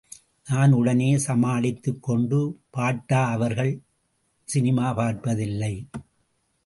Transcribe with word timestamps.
நான் 0.49 0.71
உடனே 0.71 1.17
சமாளித்துக் 1.17 2.03
கொண்டு 2.03 2.59
பாட்டா 2.69 3.31
அவர்கள் 3.31 3.81
சினிமா 4.43 4.93
பார்ப்பதில்லை. 4.93 5.87